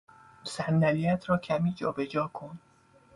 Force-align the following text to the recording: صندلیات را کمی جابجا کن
صندلیات 0.43 1.29
را 1.29 1.37
کمی 1.37 1.73
جابجا 1.73 2.27
کن 2.27 2.59